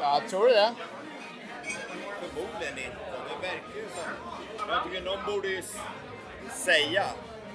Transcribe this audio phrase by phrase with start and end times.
[0.00, 0.74] Ja, tror du det?
[2.20, 2.96] Förmodligen inte.
[3.28, 4.68] Det verkar ju som...
[4.68, 5.62] Jag tycker någon borde ju
[6.50, 7.04] säga,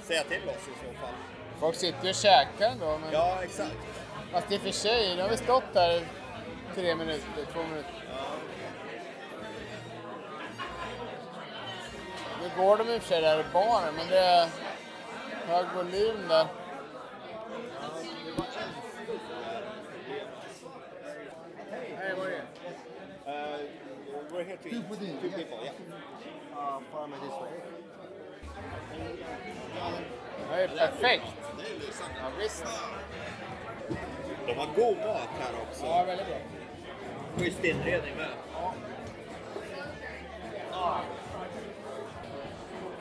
[0.03, 1.13] säga till oss i så fall.
[1.59, 2.97] Folk sitter ju och käkar ändå.
[3.01, 3.11] Men...
[3.13, 3.75] Ja, exakt.
[4.31, 6.01] Fast i och för sig, nu har vi stått här
[6.77, 7.91] tre minuter, två minuter.
[12.41, 14.49] Nu går de i och för sig där i baren, men det är
[15.45, 16.47] hög volym där.
[21.97, 22.41] Hey, what are you?
[23.25, 23.59] Uh,
[24.31, 24.99] we're here to Two eat.
[24.99, 25.35] Two yeah.
[25.35, 25.73] people, yeah.
[26.57, 27.49] Uh, follow me this way.
[30.49, 31.23] Det är perfekt.
[31.99, 32.65] Ja, visst.
[34.47, 35.85] De har god mat här också.
[35.85, 36.56] Ja, väldigt bra.
[37.37, 38.27] Schysst inredning med.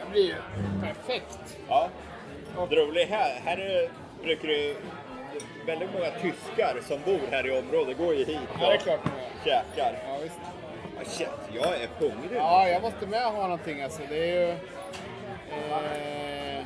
[0.01, 0.35] Det blir ju
[0.83, 1.59] perfekt.
[1.69, 1.89] Ja.
[2.59, 3.91] Är här, här är,
[4.23, 4.77] brukar det
[5.67, 8.83] väldigt många tyskar som bor här i området går ju hit Ja, det är och
[8.83, 9.01] klart
[9.45, 9.99] käkar.
[10.07, 10.41] Ja, visst.
[11.01, 12.37] Ah, shit, jag är hungrig.
[12.37, 14.03] Ja, jag måste med ha någonting alltså.
[14.09, 14.51] Det är ju...
[15.51, 16.65] Eh,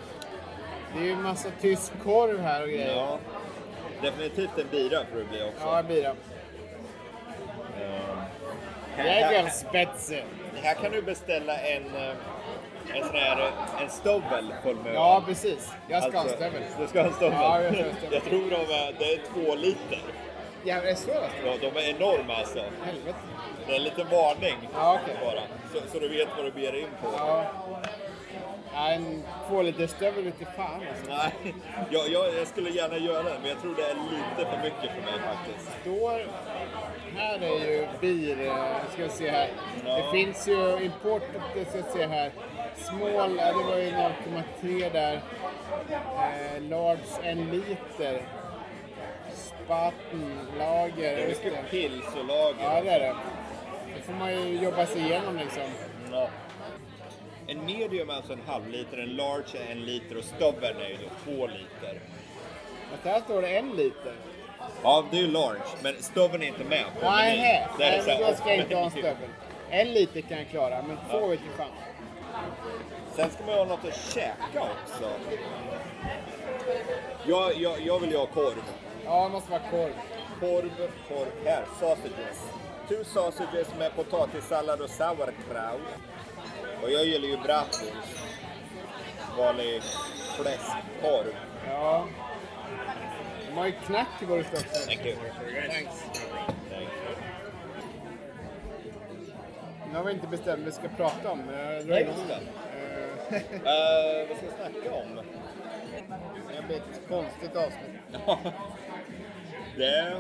[0.95, 2.97] det är ju massa tysk korv här och grejer.
[2.97, 3.19] Ja.
[4.02, 5.67] Definitivt en bira får det bli också.
[5.67, 6.14] Ja, bira.
[9.06, 10.23] Jägerspetze.
[10.62, 12.15] här kan du beställa en, eh,
[12.95, 15.73] en sån här eh, en stövel full med Ja, precis.
[15.89, 16.62] Jag ska ha en stövel.
[16.81, 17.39] Du ska ha en stövel?
[17.41, 18.15] Ja, jag ska ha en stövel.
[18.15, 20.03] jag tror de är, det är två liter.
[20.65, 21.47] Ja, det är så alltså?
[21.47, 22.62] Ja, de är enorma alltså.
[22.84, 23.19] Helvete.
[23.67, 25.17] Det är en liten varning Ja, okej.
[25.25, 25.41] bara.
[25.73, 27.09] Så, så du vet vad du ber in på.
[27.19, 27.45] Ja.
[28.75, 31.12] ja en två liter stövel ute fan alltså.
[31.17, 31.55] Nej,
[31.91, 34.91] jag, jag, jag skulle gärna göra det, men jag tror det är lite för mycket
[34.97, 35.70] för mig faktiskt.
[35.81, 36.20] Står...
[37.16, 38.47] Här är ju bir...
[38.47, 39.48] eh, Ska vi se här.
[39.84, 41.22] Det finns ju import...
[41.55, 42.30] Det ska jag se här.
[42.77, 45.20] Small, det var ju 0,3 där.
[45.90, 48.23] Eh, large, en liter.
[49.35, 51.17] Spaten, lager.
[51.17, 52.62] Det är mycket pils och lager.
[52.64, 53.14] Ja, det är det.
[53.96, 55.62] Det får man ju jobba sig igenom liksom.
[56.12, 56.29] Ja.
[57.46, 60.89] En medium är alltså en halv liter, en large är en liter och stubben är
[60.89, 62.01] ju då två liter.
[62.90, 64.12] Fast här står det en liter.
[64.83, 68.35] Ja, det är ju large, men stubben är inte med Nej, Det är så då
[68.35, 69.17] ska jag inte ha en stövel.
[69.71, 71.77] En liter kan jag klara, men två vet jag fan.
[73.17, 75.11] Sen ska man ju ha något att käka också.
[77.27, 78.63] Jag, jag, jag vill ju ha korv.
[79.05, 79.93] Ja, det måste vara korv.
[80.41, 81.47] Korv, korv.
[81.47, 82.51] Här, sausages.
[82.89, 85.81] Two sausages med potatissallad och sauerkraut.
[86.83, 88.25] Och jag gillar ju bratwurst.
[89.39, 89.83] Vanlig
[90.37, 91.35] fläskkorv.
[91.67, 92.07] Ja.
[93.56, 94.86] Ju knack i vårt också.
[94.86, 95.16] Thank you.
[95.68, 96.05] Thanks.
[96.70, 96.88] Thank.
[99.90, 101.42] Nu har vi inte bestämt vad vi ska prata om.
[101.86, 102.34] Nej, just det.
[103.30, 105.20] Eh, vad ska vi snacka om?
[106.56, 108.27] Det blir ett konstigt avsnitt.
[109.77, 110.17] Det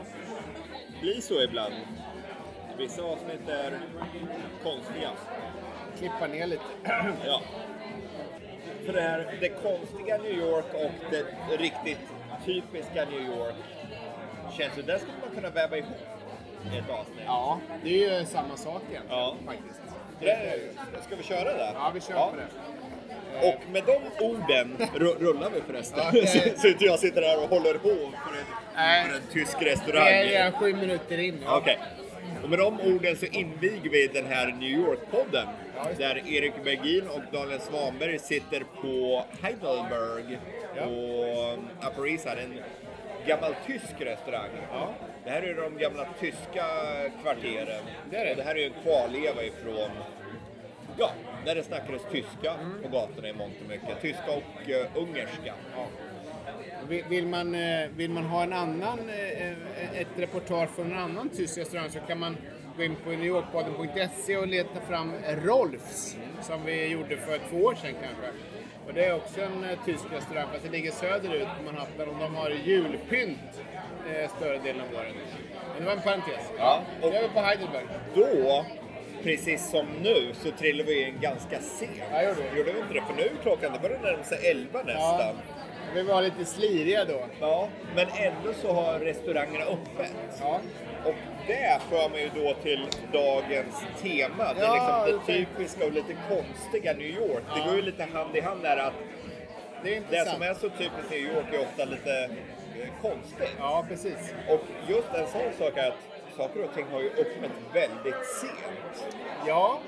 [1.00, 1.74] blir så ibland.
[2.78, 3.78] Vissa avsnitt är
[4.62, 5.10] konstiga.
[5.98, 6.62] Klippa ner lite.
[7.26, 7.42] Ja.
[8.86, 11.98] För det här, det konstiga New York och det riktigt
[12.44, 13.54] typiska New York
[14.58, 15.96] känns ju, där skulle man kunna väva ihop
[16.74, 17.22] i ett avsnitt.
[17.26, 19.36] Ja, det är ju samma sak egentligen Ja.
[19.46, 19.80] faktiskt.
[20.20, 21.72] Det, ska vi köra det?
[21.74, 23.48] Ja, vi kör på det.
[23.48, 25.98] Och med de orden ru- rullar vi förresten.
[26.02, 26.54] Ja, okej.
[26.58, 28.44] så, inte jag sitter här och håller hov för en,
[28.76, 29.04] Nej.
[29.08, 30.06] för en tysk Vi är restaurang.
[30.06, 31.38] redan sju minuter in.
[31.44, 31.56] Ja.
[31.56, 31.78] Okej.
[32.42, 35.46] Och med de orden så inviger vi den här New York-podden.
[35.84, 40.38] Ja, där Erik Bergin och Daniel Svanberg sitter på Heidelberg
[40.76, 40.82] Ja.
[40.84, 41.56] på
[41.88, 42.54] Upper East Side, en
[43.26, 44.50] gammal tysk restaurang.
[44.72, 44.94] Ja.
[45.24, 46.64] Det här är de gamla tyska
[47.22, 47.82] kvarteren.
[48.10, 48.30] Det är det.
[48.30, 49.90] Och det här är en kvarleva ifrån,
[50.98, 51.10] ja,
[51.44, 52.82] där det snackades tyska Mm.
[52.82, 54.00] på gatorna i mångt och mycket.
[54.02, 55.54] Tyska och uh, ungerska.
[56.88, 61.28] Vill- Vill man, eh, vill man ha en annan, eh, ett reportage från en annan
[61.28, 62.36] tysk restaurang så kan man
[62.80, 65.12] gå in på newyorkpodden.se och leta fram
[65.44, 68.26] Rolfs som vi gjorde för två år sedan kanske.
[68.86, 72.16] Och det är också en eh, tysk restaurang fast det ligger söderut på Manhattan och
[72.20, 73.38] de har julpynt
[74.10, 75.14] eh, större delen av året.
[75.74, 76.40] Men det var en parentes.
[76.58, 77.84] Ja, Nu och- är vi på Heidelberg.
[78.14, 78.64] Då,
[79.22, 81.90] precis som nu, så trillar vi in ganska sent.
[82.12, 82.58] Ja, gjorde vi.
[82.58, 83.02] Gjorde vi inte det?
[83.06, 85.36] För nu är klockan, det börjar närma sig 11 Ja, nästan.
[85.94, 87.20] Vi var lite sliriga då.
[87.40, 90.12] Ja, men ändå så har restaurangerna öppet.
[90.40, 90.60] Ja.
[91.04, 91.14] Och
[91.46, 94.54] det för mig ju då till dagens tema.
[94.54, 97.42] Det är Ja, liksom det det- typiska och lite konstiga New York.
[97.54, 97.64] Det Ja.
[97.66, 98.92] går ju lite hand i hand där att
[99.84, 102.24] Det det som är så typiskt New York är ofta lite
[102.82, 103.56] eh, konstigt.
[103.58, 104.34] Ja, precis.
[104.48, 105.96] Och just en sån sak är att
[106.36, 109.12] saker och ting har ju öppet väldigt sent.
[109.46, 109.80] Ja,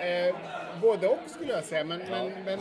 [0.00, 0.34] eh,
[0.82, 1.84] både och skulle jag säga.
[1.84, 2.58] Men, men, men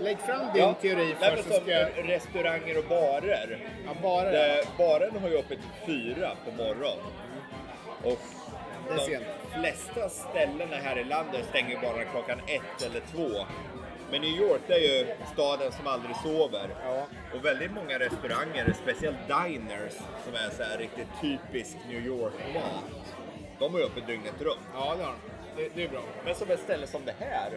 [0.00, 3.58] lägg fram din teori Nej, men först så som ska restauranger och barer.
[3.86, 4.58] Ja, bara det.
[4.60, 7.04] Eh, Baren har ju öppet fyra på morgonen.
[8.04, 8.18] Och
[8.88, 9.20] de
[9.54, 13.46] flesta ställena här i landet stänger bara klockan ett eller två.
[14.10, 16.68] Men New York är ju staden som aldrig sover.
[16.84, 17.06] Ja.
[17.34, 19.92] Och väldigt många restauranger, speciellt diners,
[20.24, 23.14] som är så här riktigt typisk New York-mat.
[23.58, 24.60] De är öppet dygnet runt.
[24.74, 25.29] Ja, det har de.
[25.56, 26.02] Det, det är bra.
[26.24, 27.50] Men som ett ställe som det här,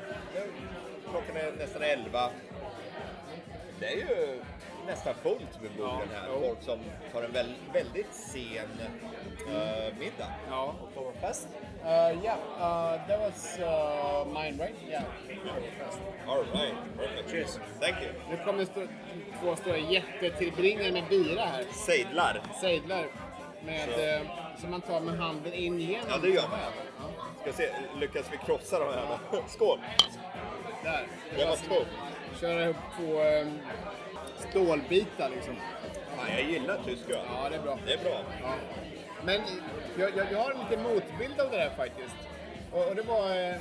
[1.11, 2.29] klockan är nästan 11.
[3.79, 4.39] Det är ju
[4.87, 6.27] nästan fullt vid borden Ja, här.
[6.33, 6.47] jo.
[6.47, 6.79] Folk som
[7.13, 8.69] tar en väl, väldigt sen
[9.47, 10.31] uh, middag.
[10.49, 10.75] Ja.
[10.83, 11.47] Oktoberfest.
[11.83, 11.89] Uh,
[12.23, 14.75] yeah, uh, that was uh, mine, right?
[14.89, 15.03] Yeah.
[16.27, 17.31] All right, perfect.
[17.31, 17.59] Cheers.
[17.81, 18.11] Thank you.
[18.29, 18.81] Nu kommer stå,
[19.41, 21.65] två stora jättetillbringare med bira här.
[21.85, 22.41] Sejdlar.
[22.61, 23.05] Sejdlar.
[23.65, 24.21] Med, eh,
[24.61, 26.05] som man tar med handen in genom.
[26.09, 26.59] Ja, det gör man.
[27.43, 27.69] Ska se,
[27.99, 29.17] lyckas vi krossa de här?
[29.47, 29.79] Skål!
[30.83, 31.07] där.
[31.37, 31.85] Det var två.
[32.41, 33.47] Köra ihop två eh,
[34.49, 35.55] stålbitar liksom.
[36.17, 37.25] Fan, jag gillar tysk öl.
[37.27, 37.79] Ja, det är bra.
[37.85, 38.21] Det är bra.
[38.41, 38.55] Ja.
[39.25, 39.41] Men
[39.97, 42.15] jag, jag, jag har en liten motbild av det där faktiskt.
[42.71, 43.55] Och, och det var, eh,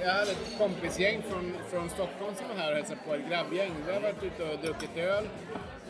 [0.00, 3.72] jag hade ett kompisgäng från, från Stockholm som var här och hälsade på, ett grabbgäng.
[3.86, 5.28] Vi har varit ute och druckit öl.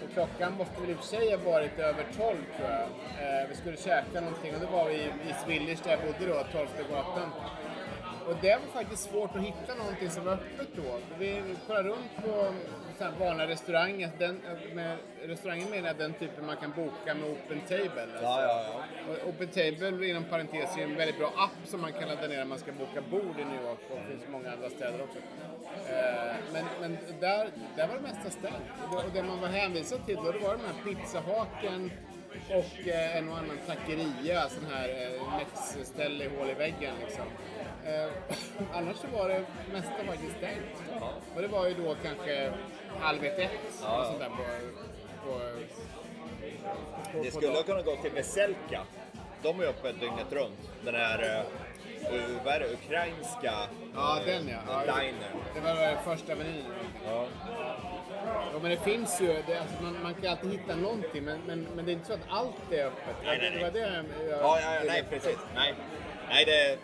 [0.04, 2.82] Och klockan måste väl i och för sig ha varit över 12 tror jag.
[3.22, 6.32] Eh, vi skulle käka någonting och då var vi i, i Swillers där jag bodde
[6.32, 7.30] då, 12 gatan.
[8.28, 10.98] Och det var faktiskt svårt att hitta någonting som var öppet då.
[11.18, 12.52] Vi kollade runt på
[13.04, 14.10] här vanliga restauranger.
[14.18, 14.40] Den,
[14.74, 18.02] med, restaurangen menar jag den typen man kan boka med Open Table.
[18.02, 18.22] Alltså.
[18.22, 18.64] Ja, ja,
[19.06, 19.12] ja.
[19.22, 22.36] Och Open Table inom parentes är en väldigt bra app som man kan ladda ner
[22.36, 25.18] när man ska boka bord i New York och det finns många andra städer också.
[25.88, 28.54] Eh, Men, men där, där var det mesta ställt.
[28.90, 31.90] Och det, man var hänvisad till då det var de här pizzahaken
[32.48, 37.24] och eh, en och annan taqueria, sån här eh, mexställe i hål i väggen liksom.
[37.88, 38.08] Eh,
[38.72, 41.02] annars så var det mesta faktiskt stängt.
[41.34, 42.52] Och det var ju då kanske
[43.00, 43.50] halv ett, ett
[43.82, 44.04] Ja, ja.
[44.04, 44.42] sånt där på,
[45.24, 45.38] på,
[47.12, 48.82] på, Det skulle ha kunnat gå till Veselka.
[49.42, 50.70] De är öppet dygnet runt.
[50.84, 51.44] Den här,
[52.12, 53.52] uh, vad är det, ukrainska
[53.94, 54.82] Ja, eh, den ja.
[54.86, 55.30] ja diner.
[55.54, 56.64] det var väl första menyn.
[57.06, 57.26] Ja.
[58.52, 61.66] Ja, men det finns ju, det, alltså, man, man kan alltid hitta någonting men, men,
[61.76, 63.16] men det är inte så att allt är öppet.
[63.24, 64.04] Nej, nej, Det var det jag,
[64.40, 65.38] Ja, ja, ja, nej precis.
[65.54, 65.74] Nej,
[66.28, 66.78] nej det...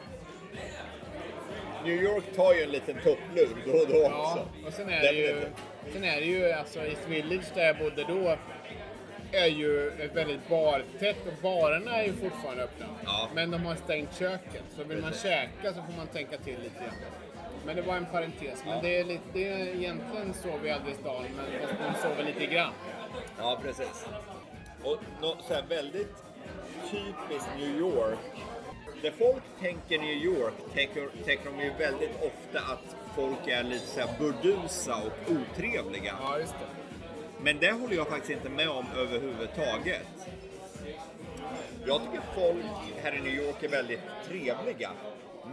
[1.84, 4.66] New York tar ju en liten topplur då och då Ja, också.
[4.66, 5.40] och sen är det ju,
[5.92, 8.36] sen är det ju alltså i Village där jag bodde då
[9.32, 12.86] är ju ett väldigt bartätt och barerna är ju fortfarande öppna.
[13.04, 13.28] Ja.
[13.34, 14.62] Men de har stängt köket.
[14.76, 16.94] Så vill man käka så får man tänka till lite grann.
[17.66, 18.62] Men det var en parentes.
[18.66, 22.08] Men det är, lite, det är egentligen så vi aldrig i stan, men fast de
[22.08, 22.72] sover lite grann.
[23.38, 24.06] Ja, precis.
[24.82, 26.14] Och nå, så här väldigt
[26.90, 28.18] typiskt New York.
[29.04, 33.86] Där folk tänker New York tänker, tänker de ju väldigt ofta att folk är lite
[33.86, 36.14] så här burdusa och otrevliga.
[36.22, 36.66] Ja, just det.
[37.42, 40.06] Men det håller jag faktiskt inte med om överhuvudtaget.
[41.86, 42.64] Jag tycker folk
[43.02, 44.90] här i New York är väldigt trevliga.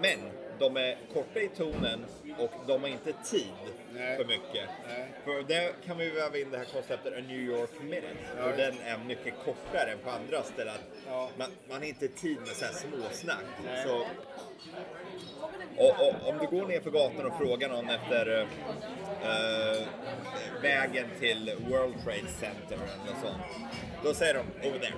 [0.02, 0.20] Men
[0.62, 2.06] de är korta i tonen
[2.38, 3.54] och de har inte tid
[3.94, 4.18] Nej.
[4.18, 4.70] för mycket.
[4.88, 5.08] Nej.
[5.24, 8.08] För där kan vi väva in det här konceptet A New York Minute.
[8.38, 10.78] Ja, och den är mycket kortare än på andra ställen.
[11.08, 11.30] Ja.
[11.38, 13.46] Man, man har inte tid med så här småsnack.
[13.86, 14.06] Så,
[15.78, 18.48] och, och, om du går ner för gatan och frågar någon efter
[19.24, 19.88] eh,
[20.62, 23.72] vägen till World Trade Center eller något sånt.
[24.04, 24.94] Då säger de over there.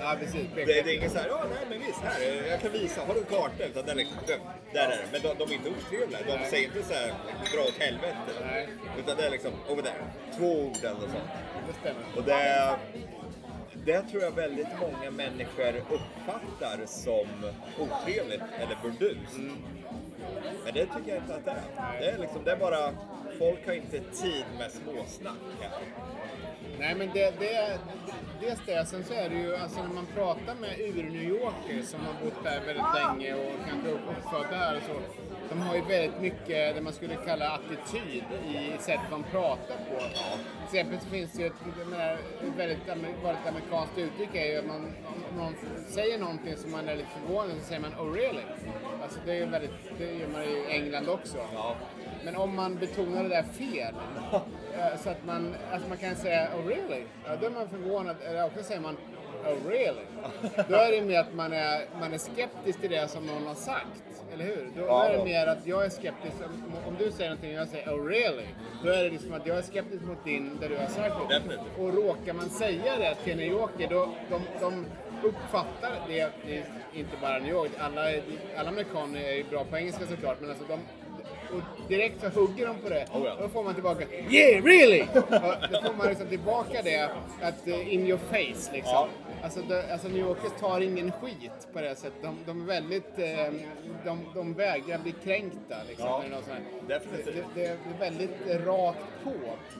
[0.00, 0.46] Ja, precis.
[0.54, 2.20] Det, det är ingen så här, ja nej men visst, här,
[2.50, 3.64] jag kan visa, har du en karta?
[3.64, 4.06] Utan den är,
[4.72, 5.08] där är det.
[5.12, 6.20] Men de, de är inte otrevliga.
[6.26, 7.14] De säger inte så här,
[7.54, 8.32] dra åt helvete.
[8.44, 8.68] Nej.
[8.98, 10.04] Utan det är liksom, over there.
[10.36, 11.30] Två ord eller sånt.
[11.68, 12.02] Det stämmer.
[12.16, 12.76] Och det,
[13.84, 17.28] det tror jag väldigt många människor uppfattar som
[17.78, 19.36] otrevligt eller burdust.
[20.64, 22.00] Men det tycker jag inte att det är.
[22.00, 22.92] Det är, liksom, det är bara,
[23.38, 25.70] folk har inte tid med småsnack här.
[26.80, 27.78] Nej men det, det,
[28.40, 32.00] dels det, sen så är det ju alltså när man pratar med ur-New Yorker som
[32.00, 34.92] har bott där väldigt länge och kanske uppfödda här och så.
[35.48, 39.98] De har ju väldigt mycket det man skulle kalla attityd i sättet de pratar på.
[40.70, 42.18] Till exempel så finns det ju ett, menar, här
[42.56, 42.88] väldigt
[43.48, 44.92] amerikanskt uttryck är ju att man,
[45.30, 45.54] om någon
[45.88, 48.42] säger någonting som man är lite förvånad så säger man oh really?
[49.02, 51.38] Alltså det är ju väldigt, det gör man i England också.
[51.54, 51.76] Ja.
[52.24, 53.94] Men om man betonar det där fel,
[54.78, 57.02] eh, så att man, alltså man kan säga oh really?
[57.26, 58.16] Ja, då är man förvånad.
[58.26, 58.96] Eller också säger man
[59.44, 60.04] oh really?
[60.68, 63.54] Då är det mer att man är, man är skeptisk till det som någon har
[63.54, 64.02] sagt.
[64.32, 64.70] Eller hur?
[64.76, 66.36] Då, är det mer att jag är skeptisk.
[66.44, 68.46] Om, om du säger någonting och jag säger oh really?
[68.84, 71.16] Då är det liksom att jag är skeptisk mot din, det du har sagt.
[71.28, 71.78] Definitivt.
[71.78, 74.86] Och råkar man säga det till New Yorker, då, de, de,
[75.22, 78.00] uppfattar det, det är inte bara New York, alla,
[78.56, 80.78] alla amerikaner är ju bra på engelska såklart, men alltså de
[81.54, 83.06] och direkt så hugger de på det.
[83.12, 83.34] Oh ja.
[83.34, 85.00] Och då får man tillbaka Yeah, really!
[85.14, 87.10] Och då får man liksom tillbaka det,
[87.42, 88.92] att eh, in your face liksom.
[88.92, 89.08] Ja.
[89.42, 92.22] Alltså, det, alltså New Yorkers tar ingen skit på det sättet.
[92.22, 93.52] De, de är väldigt, eh,
[94.04, 96.06] de, de vägrar bli kränkta liksom.
[96.08, 96.20] Ja,
[96.88, 97.34] definitivt.
[97.54, 99.32] Det, det, det är väldigt rakt på.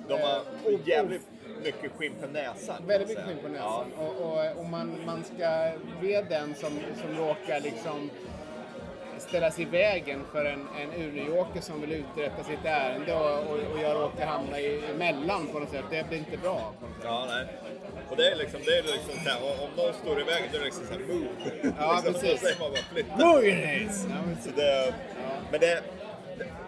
[0.09, 1.23] De har Eh, och- jävligt
[1.65, 2.83] mycket skinn på näsan.
[2.87, 3.85] Väldigt mycket skinn på näsan.
[3.99, 8.11] Och, och, och man, man ska be den som, som råkar liksom
[9.31, 13.57] ställa sig i vägen för en, en ur-New-Yorker som vill uträtta sitt ärende och, och,
[13.73, 15.85] och jag råkar hamna i, emellan på något sätt.
[15.91, 16.73] Det blir inte bra.
[16.81, 17.05] På något sätt.
[17.05, 17.47] Ja, nej.
[18.11, 20.57] Och det är liksom, det är liksom så här, om någon står i vägen då
[20.57, 21.75] är det liksom såhär move.
[21.79, 22.41] Ja, liksom, precis.
[22.41, 23.17] Då säger man bara flytta.
[23.27, 24.07] Mojenes!
[24.09, 24.95] Ja, men, Så det,
[25.51, 25.83] men det,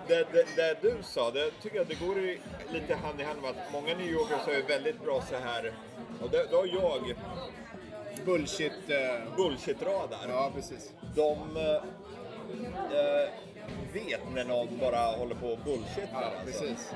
[0.09, 2.39] det, det, det du sa, det tycker jag det går i
[2.73, 5.73] lite hand i hand med att många New Yorkers är väldigt bra så här
[6.23, 7.15] och det, då har jag
[8.25, 8.73] bullshit.
[8.89, 10.29] eh, bullshit-radar.
[10.29, 10.93] ja, precis.
[11.15, 11.57] De
[12.99, 13.31] eh,
[13.93, 16.09] vet när någon bara håller på och bullshittar.
[16.13, 16.65] Ja, alltså.
[16.65, 16.93] precis.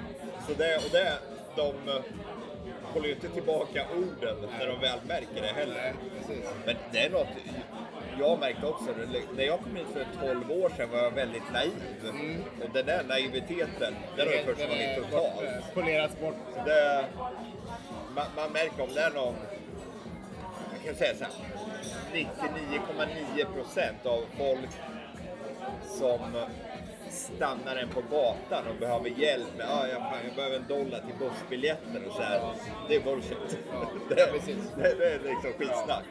[0.48, 1.12] Så det, och det,
[1.56, 2.02] de eh,
[2.92, 5.94] håller ju inte tillbaka orden när de väl märker det heller.
[6.28, 6.38] Nej.
[6.66, 7.28] Men det är något
[8.18, 8.84] jag märkte också.
[9.36, 11.72] När jag kom hit för 12 år sedan var jag väldigt naiv.
[12.64, 15.42] Och den där naiviteten, den har ju försvunnit totalt.
[15.42, 16.36] eh, Polerats bort.
[16.64, 17.04] Det,
[18.14, 19.34] man, man märker om det är någon,
[20.74, 21.32] jag kan säga så här,
[22.12, 24.70] 99,9 procent av folk
[25.86, 26.20] som
[27.10, 31.00] stannar en på gatan och behöver hjälp med, ah, jag, fan, jag behöver en dollar
[31.00, 32.40] till bussbiljetten och så här.
[32.88, 33.58] Det är bullshit.
[34.08, 34.56] det, precis.
[34.76, 36.04] det, det är liksom skitsnack.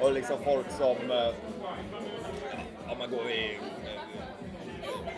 [0.00, 1.34] Och liksom folk som, eh,
[2.92, 3.60] om man går i eh,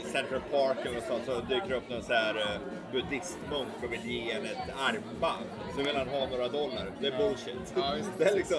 [0.08, 2.60] Central Park eller så, så dyker upp någon så här eh,
[2.92, 5.44] buddhistmunk och vill ge en ett armband.
[5.76, 6.86] Så vill han ha några dollar.
[7.00, 7.72] Det är bullshit.
[7.76, 8.10] Ja, visst.
[8.18, 8.58] det, är liksom,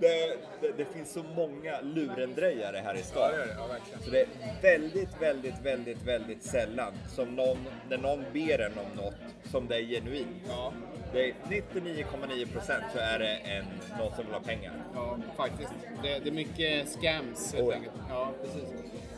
[0.00, 3.30] det, det, det finns så många lurendrejare här i Ja, stan.
[3.30, 3.54] det gör det.
[3.58, 4.02] Ja, verkligen.
[4.02, 4.28] Så det är
[4.62, 9.14] väldigt, väldigt, väldigt, väldigt sällan som någon, när någon ber en om något
[9.50, 10.28] som det är genuint.
[10.48, 10.72] Ja.
[11.12, 13.64] Det är 99,9 procent så är det en,
[13.98, 14.72] någon som vill ha pengar.
[14.94, 15.70] Ja, faktiskt.
[16.02, 17.74] Det, det är mycket scams helt Oh, ja.
[17.76, 17.94] enkelt.
[18.10, 18.68] Ja, precis.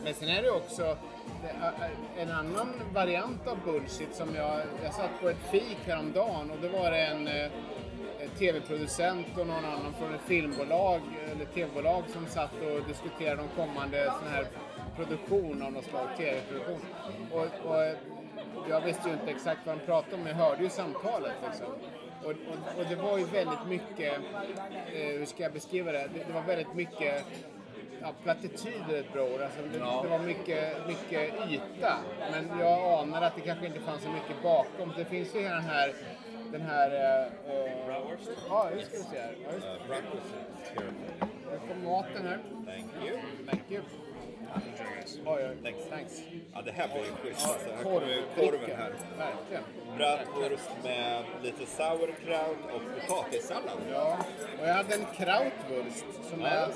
[0.04, 0.96] Men sen är det också
[1.44, 4.60] Eh, eh, en annan variant av bullshit som jag...
[4.82, 7.50] Jag satt på ett fik häromdagen och då var det en eh,
[8.38, 11.00] tv-producent och någon annan från ett filmbolag
[11.32, 14.46] eller tv-bolag som satt och diskuterade om kommande sån här
[14.96, 16.80] produktion av något slag, tv-produktion.
[17.32, 17.96] Och, och
[18.68, 21.66] jag visste ju inte exakt vad de pratade om, men jag hörde ju samtalet liksom.
[22.22, 24.14] Och, och, och det var ju väldigt mycket,
[24.94, 26.08] eh, hur ska jag beskriva det?
[26.14, 27.24] Det, det var väldigt mycket
[28.02, 29.40] Ja, plattityder är ett bra ord.
[29.40, 30.00] Alltså det, Ja.
[30.02, 31.96] det var mycket, mycket yta.
[32.30, 34.92] Men jag anade att det kanske inte fanns så mycket bakom.
[34.96, 35.92] Det finns ju den här...
[36.52, 37.32] Den här eh,
[38.48, 39.34] ja, just ska vi se här.
[39.44, 39.66] Ja, just,
[40.76, 40.84] Uh,
[41.50, 42.38] nu kommer maten här.
[42.66, 43.18] Thank you.
[43.50, 43.82] Thank you.
[45.26, 45.56] Oj, oj.
[45.62, 45.88] Thanks.
[45.90, 46.22] Thanks.
[46.54, 47.68] Ja, det här blir ju schysst Ja, alltså.
[47.76, 48.92] Här kommer ju korven här.
[49.18, 49.64] Verkligen.
[49.96, 53.78] Bratwurst med lite sauerkraut och potatissallad.
[53.92, 54.18] Ja,
[54.60, 56.68] och jag hade en krautwurst som Ja, är.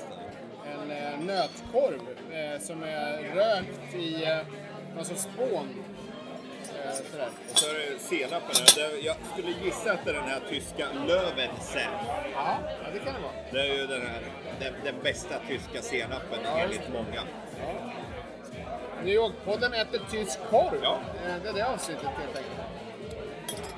[0.65, 2.01] En eh, nötkorv
[2.31, 4.37] eh, som är rökt i eh,
[4.95, 5.69] någon sorts spån.
[6.85, 7.27] Eh, sådär.
[7.51, 8.89] Och så är det senapen här.
[8.91, 10.87] Det- Jag skulle gissa att det är den här tyska.
[12.33, 13.33] Jaha, ja, det kan det vara.
[13.51, 14.21] Det är ju den här,
[14.59, 17.21] den, den bästa tyska senapen enligt många.
[19.03, 20.79] New York-podden äter tysk korv.
[20.83, 20.97] Ja.
[21.25, 22.52] Eh, Det är det avsnittet helt enkelt.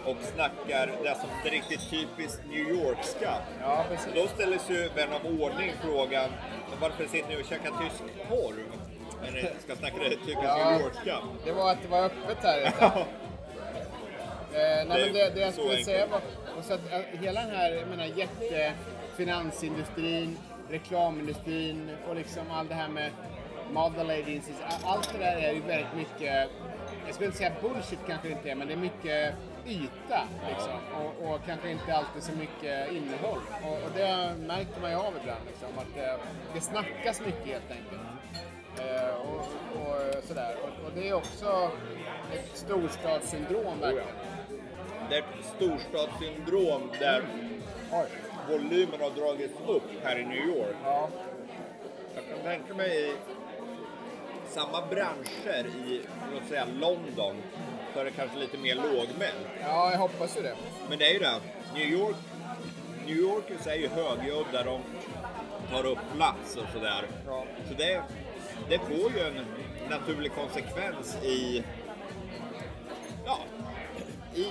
[0.06, 3.34] Och snackar det som är riktigt typiskt New Yorkska.
[3.62, 4.10] Ja, precis.
[4.16, 6.30] Då ställer sig vän av ordning frågan
[6.82, 8.64] varför sitter ni och käkar tysk korv?
[9.34, 10.70] Ni ska snacka det typiskt Ja.
[10.72, 11.18] New Yorkska.
[11.46, 12.72] Det var att det var öppet här.
[14.54, 15.86] Eh, nej, men det, det jag skulle enkelt.
[15.86, 16.22] säga var
[16.58, 20.38] och så att, eh, hela den här jag menar, jättefinansindustrin,
[20.70, 23.12] reklamindustrin och liksom allt det här med
[23.72, 24.44] mother ladies,
[24.84, 26.50] allt det där är ju väldigt mycket,
[27.06, 29.34] jag skulle inte säga bullshit kanske det inte är, men det är mycket
[29.68, 30.80] yta liksom.
[30.96, 33.42] och, och kanske inte alltid så mycket innehåll.
[33.64, 36.18] Och, och det märker man ju av ibland liksom, att det,
[36.54, 38.02] det snackas mycket helt enkelt.
[38.80, 39.40] Eh, och,
[39.82, 40.56] och sådär.
[40.86, 41.72] Och, det är också
[42.34, 44.08] ett storstadssyndrom verkligen.
[45.10, 47.24] Det är ett storstadssyndrom där
[47.92, 48.08] Oj.
[48.50, 50.76] volymen har dragits upp här i New York.
[50.84, 51.10] Ja.
[52.16, 53.14] Jag kan tänka mig
[54.56, 56.02] samma branscher i,
[56.34, 57.36] låt säga London,
[57.94, 59.48] så är det kanske lite mer lågmält.
[59.62, 60.56] ja, jag hoppas ju det.
[60.90, 61.40] Men det är ju det,
[61.74, 62.16] New York,
[63.06, 64.82] New Yorkers är ju högljudda, de
[65.72, 67.06] tar upp plats och sådär.
[67.28, 67.46] Ja.
[67.68, 68.04] Så det,
[68.70, 69.46] det får ju en
[69.90, 71.64] naturlig konsekvens i,
[73.26, 73.40] ja,
[74.36, 74.46] i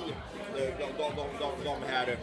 [0.57, 2.17] de, de, de, de, de här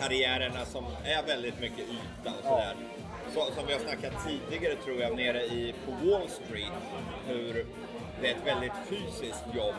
[0.00, 2.74] karriärerna som är väldigt mycket yta och sådär.
[2.74, 2.93] Så,
[3.40, 6.72] som vi har snackat tidigare tror jag nere i, på Wall Street.
[7.26, 7.66] Hur
[8.20, 9.74] det är ett väldigt fysiskt jobb.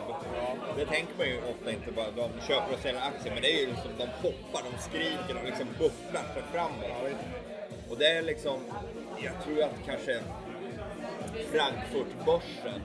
[0.76, 2.10] Det tänker man ju ofta inte bara.
[2.10, 5.46] De köper och säljer aktier men det är ju liksom, de hoppar, de skriker, de
[5.46, 7.16] liksom bufflar sig framåt.
[7.90, 8.60] Och det är liksom,
[9.24, 10.20] jag tror att kanske
[11.52, 12.82] Frankfurtbörsen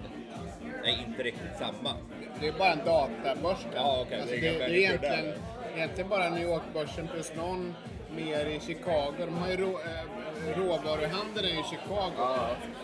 [0.84, 1.96] är inte riktigt samma.
[2.42, 3.60] Det är bara en databörs.
[3.76, 5.34] Ja, okej, alltså, det det, är inga egentligen,
[5.76, 7.76] egentligen bara New York-börsen plus någon
[8.16, 9.14] mer i Chicago.
[9.18, 12.28] De har ju rå, äh, råvaruhandeln i Chicago.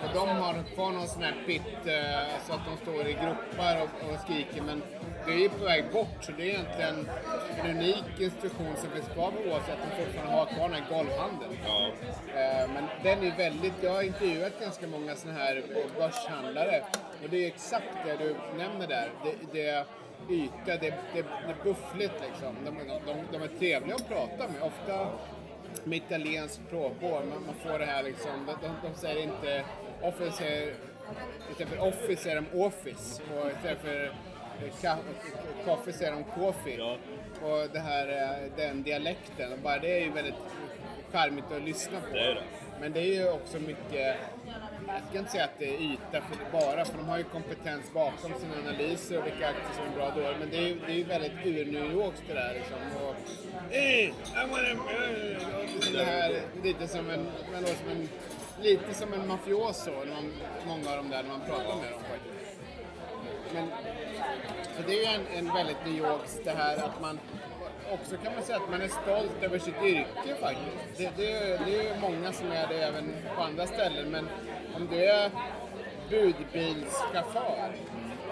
[0.03, 3.81] Och de har kvar någon sån här pit eh, så att de står i gruppar
[3.81, 4.62] och, och skriker.
[4.62, 4.81] Men
[5.25, 7.10] det är ju på väg bort så det är egentligen
[7.63, 10.89] en unik institution som finns kvar på Ås att de fortfarande har kvar den här
[10.89, 11.57] golvhandeln.
[11.65, 11.88] Ja.
[12.41, 15.63] Eh, Men den är väldigt, jag har intervjuat ganska många sådana här
[15.98, 16.84] börshandlare
[17.24, 19.10] och det är exakt det du nämner där.
[19.24, 19.86] Det, det
[20.29, 22.55] yta, det, det, det är buffligt liksom.
[22.65, 24.62] De, de, de är trevliga att prata med.
[24.62, 25.10] Ofta
[25.84, 29.65] med italiensk pråpår, man, man får det här liksom, de, de, de säger inte
[30.01, 30.74] office, säger,
[31.51, 34.13] istället för office säger de office och istället för
[34.81, 34.98] ka,
[35.65, 36.77] kaffe säger de coffee.
[36.77, 36.98] Ja.
[37.41, 40.36] Och det här, eh, den dialekten, bara det är ju väldigt
[41.12, 42.15] charmigt att lyssna på.
[42.15, 42.43] Det det.
[42.81, 44.15] Men det är ju också mycket,
[44.98, 47.94] jag ska inte säga att det är yta för bara, för de har ju kompetens
[47.94, 50.38] bakom sina analyser och vilka aktier som är bra dåliga.
[50.39, 52.77] Men det är ju det är ju väldigt ur-New Yorks det där liksom.
[53.06, 53.16] Och,
[53.74, 54.13] eh, I
[54.51, 54.84] wanna,
[55.92, 58.10] det här, lite som en, man låter som en,
[58.62, 60.34] lite som en mafioso, när man,
[60.68, 62.60] många av dem där, när man pratar med dem faktiskt.
[63.54, 63.68] Men,
[64.75, 67.20] så det är ju en, en väldigt New Yorks det här att man
[67.94, 70.98] också kan man säga att man är stolt över sitt yrke faktiskt.
[70.98, 74.29] Det, det, är- det är ju många som är det även på andra ställen men
[74.75, 75.32] om du är
[76.10, 77.72] budbilschaufför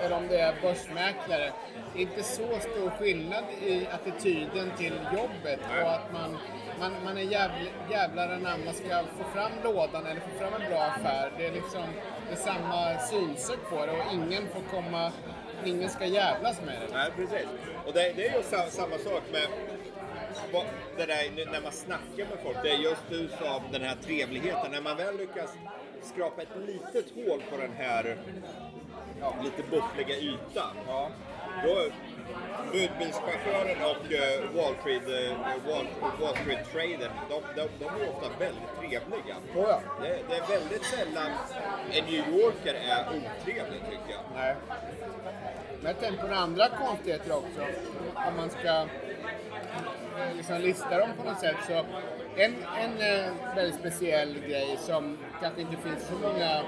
[0.02, 1.52] eller om du är börsmäklare,
[1.94, 6.38] det är inte så stor skillnad i attityden till jobbet och att man,
[6.80, 10.82] man, man är jävl, jävlar anamma ska få fram lådan eller få fram en bra
[10.84, 11.32] affär.
[11.38, 11.84] Det är liksom
[12.28, 15.12] det är samma synsätt på det och ingen får komma,
[15.66, 16.94] ingen ska jävlas med det.
[16.98, 17.48] Nej, precis.
[17.86, 19.48] Och det, det är ju sa, samma sak med
[20.98, 22.58] det där när man snackar med folk.
[22.64, 24.72] Det är just du sa, den här trevligheten.
[24.72, 25.54] När man väl lyckas
[26.02, 28.18] skrapa ett litet hål på den här
[29.22, 30.76] ja, lite buffliga ytan.
[30.88, 31.12] Ja.
[31.64, 31.90] Då,
[32.72, 35.88] budbilschauffören och uh, Wall Street, eh, Wall,
[36.22, 39.36] Wall Street tradern, de, de, de är ofta väldigt trevliga.
[39.56, 39.82] Oh ja.
[40.02, 41.32] Det, det är väldigt sällan
[41.92, 44.22] en New Yorker är otrevlig tycker jag.
[44.36, 44.56] Nej.
[45.86, 47.62] Men jag tänker på några andra konstigheter också.
[48.28, 51.56] Om man ska eh, liksom lista dem på något sätt.
[51.68, 51.74] Så
[52.36, 56.62] en, en eh, väldigt speciell grej som kanske inte finns i så många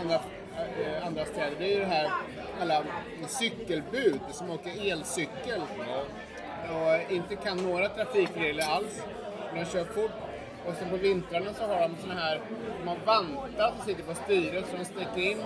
[0.00, 1.56] andra, eh, andra städer.
[1.58, 2.10] Det är ju det här
[2.60, 2.82] alla
[3.28, 5.60] cykelbud som åker elcykel.
[6.70, 9.02] Och inte kan några trafikregler alls.
[9.54, 10.12] De kör fort.
[10.66, 12.40] Och sen på vintrarna så har de såna här,
[12.80, 15.42] de har vantar som sitter på styret så de sticker in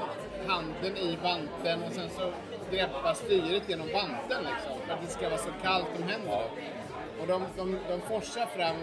[0.47, 2.33] handen i vanten och sen så
[2.71, 4.81] greppa styret genom vanten liksom.
[4.87, 6.43] För att det ska vara så kallt om händerna.
[7.21, 8.77] Och de, de, de forsar fram,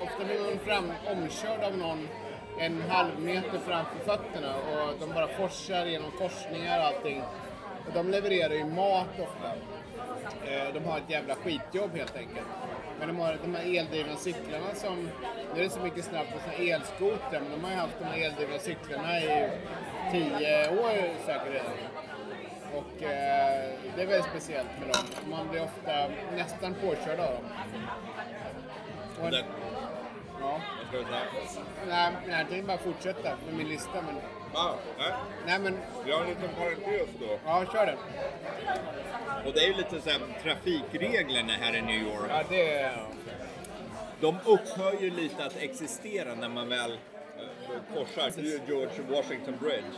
[0.00, 2.08] ofta blir man fram, omkörd av någon
[2.58, 7.22] en halv meter framför fötterna och de bara forsar genom korsningar och allting.
[7.86, 9.48] Och de levererar ju mat ofta.
[10.46, 12.46] Eh, de har ett jävla skitjobb helt enkelt.
[12.98, 15.08] Men de har de här eldrivna cyklarna som,
[15.54, 18.04] nu är det så mycket snabbt på såna elskotrar, men de har ju haft de
[18.04, 19.50] här eldrivna cyklarna i
[20.12, 21.72] tio år säkert redan.
[22.74, 25.30] Och eh, det är väldigt speciellt med dem.
[25.30, 27.44] Man blir ofta nästan påkörd av dem.
[29.22, 29.44] Och Det,
[30.40, 30.60] ja.
[30.78, 31.06] vad ska jag
[31.48, 31.64] säga?
[31.88, 34.02] Nej, nej, jag tänkte bara fortsätta med min lista.
[34.06, 34.16] Men,
[34.54, 35.12] Ah, nej.
[35.46, 37.38] nej men, Vi har en liten parentes då.
[37.44, 37.96] ja kör den.
[39.46, 42.26] Och det är ju lite så här, trafikreglerna här i New York.
[42.30, 43.04] Ja, det är...
[44.20, 48.30] De upphör ju lite att existera när man väl eh, korsar
[48.66, 49.96] George Washington Bridge.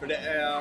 [0.00, 0.60] För det är,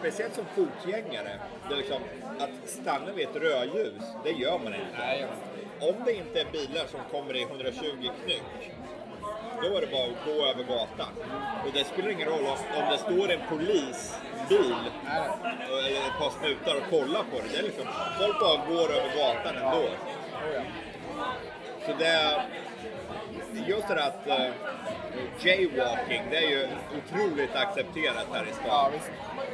[0.00, 1.32] speciellt som fotgängare,
[1.68, 2.02] det är liksom
[2.38, 4.98] att stanna vid ett rödljus, det gör man inte.
[4.98, 5.26] Nej,
[5.80, 8.72] Om det inte är bilar som kommer i 120 knyck,
[9.62, 11.12] då är det bara att gå över gatan.
[11.64, 14.74] Och det spelar ingen roll om det står en polisbil
[15.68, 17.48] eller ett par snutar och kollar på det.
[17.52, 17.86] det är liksom,
[18.18, 19.88] folk bara går över gatan ändå.
[21.86, 22.49] Så det är
[23.70, 24.50] just det där att uh,
[25.46, 28.92] jaywalking, det är ju otroligt accepterat här i stan.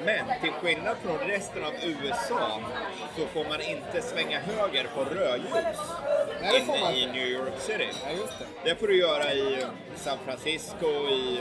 [0.04, 2.60] Men till skillnad från resten av USA
[3.16, 5.78] så får man inte svänga höger på rödljus.
[6.42, 7.12] Nej, man inne i.
[7.12, 7.88] New York City.
[8.04, 8.46] Ja, just det.
[8.64, 9.64] Det får du göra i
[9.96, 11.40] San Francisco, i,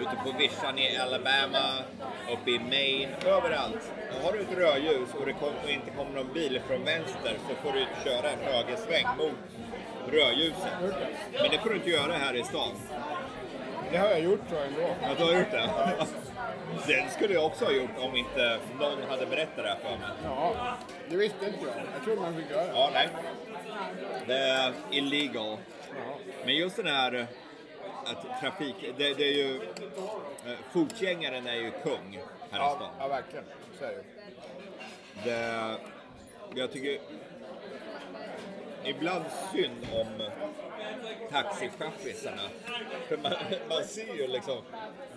[0.00, 1.64] ute på vischan i Alabama,
[2.32, 3.92] uppe i Maine, överallt.
[4.22, 7.54] Har du ett rödljus och det kom, och inte kommer någon bil från vänster så
[7.54, 9.38] får du köra en högersväng mot
[10.10, 10.72] rödljuset.
[11.32, 12.68] Men det får du inte göra här i stan.
[13.92, 14.94] Det har jag gjort tror jag ändå.
[15.02, 15.70] Ja, du har gjort det?
[16.86, 20.08] Det skulle jag också ha gjort om inte någon hade berättat det här för mig.
[20.24, 20.76] Ja,
[21.08, 21.74] det visste inte jag.
[21.94, 22.72] Jag trodde man fick göra det.
[22.74, 23.08] Ja, nej.
[24.26, 25.58] Det är illegal.
[25.88, 26.18] Ja.
[26.44, 27.26] Men just den här
[28.06, 29.56] att trafik, det, det är ju...
[30.46, 32.88] eh, Fotgängaren är ju kung här i Ja, stan.
[32.98, 33.44] ja, verkligen.
[33.78, 35.30] Så är det.
[35.30, 35.74] Det,
[36.60, 36.98] jag tycker
[38.84, 40.30] ibland synd om
[41.30, 42.42] taxichaffisarna.
[43.08, 43.32] För man,
[43.68, 44.58] man ser ju liksom,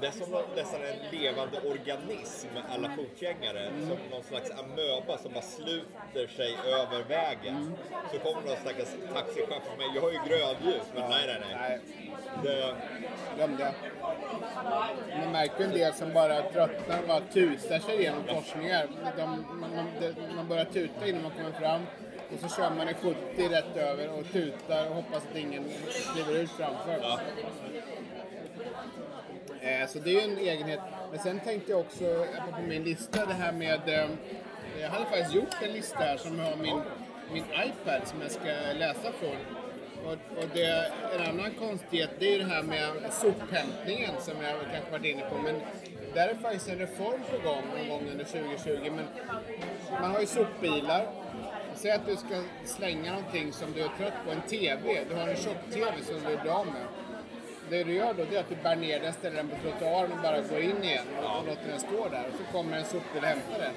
[0.01, 3.69] det är som nästan en levande organism, alla fotgängare.
[3.79, 7.73] Som någon slags amöba som bara sluter sig över vägen.
[8.11, 11.55] Så kommer någon stackars taxichaffis med, jag har ju grönljus, men nej, nej, nej.
[11.59, 11.79] Nej,
[12.43, 12.75] Det,
[13.35, 13.73] glömde.
[15.19, 18.87] Man märker en del som bara tröttnar och bara tutar sig igenom korsningar.
[19.17, 21.81] De, man, det, man börjar tuta innan man kommer fram
[22.33, 23.15] och så kör man i 70
[23.49, 25.63] rätt över och tutar och hoppas att ingen
[26.13, 26.99] kliver ut framför.
[27.01, 27.19] ja.
[29.61, 30.79] Eh, Så det är ju en egenhet.
[31.11, 33.89] Men sen tänkte jag också på min lista det här med...
[33.89, 34.09] eh,
[34.81, 36.81] Jag hade faktiskt gjort en lista här som har min,
[37.33, 39.35] min iPad som jag ska läsa från.
[40.05, 44.91] Och, och det, en annan konstighet det är det här med sophämtningen som jag kanske
[44.91, 45.37] varit inne på.
[45.37, 45.55] Men
[46.13, 48.91] där är faktiskt en reform på gång någon gång under 2020.
[48.95, 49.05] Men
[50.01, 51.07] man har ju sopbilar.
[51.75, 55.03] Säg att du ska slänga någonting som du är trött på, en TV.
[55.09, 56.85] Du har en tjock-TV som du är bra med.
[57.69, 60.11] Det du gör då det är att du bär ner den, ställer den på trottoaren
[60.11, 62.25] och bara går in igen och, och låter den stå där.
[62.27, 63.73] Och så kommer en sopbil och hämtar den.